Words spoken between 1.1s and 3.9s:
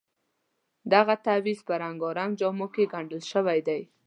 تعویض په رنګارنګ جامو کې ګنډل شوی دی.